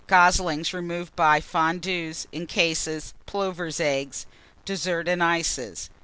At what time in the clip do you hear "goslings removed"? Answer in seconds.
0.07-1.15